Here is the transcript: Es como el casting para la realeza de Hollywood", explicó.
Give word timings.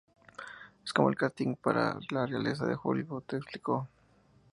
Es 0.83 0.93
como 0.93 1.09
el 1.09 1.15
casting 1.15 1.53
para 1.53 1.99
la 2.09 2.25
realeza 2.25 2.65
de 2.65 2.75
Hollywood", 2.81 3.21
explicó. 3.33 3.87